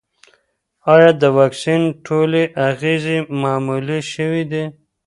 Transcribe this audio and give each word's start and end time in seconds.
ایا 0.93 1.09
د 1.21 1.23
واکسین 1.37 1.81
ټولې 2.05 2.43
اغېزې 2.69 3.17
معلومې 3.41 3.99
شوې 4.11 4.43
دي؟ 4.51 4.63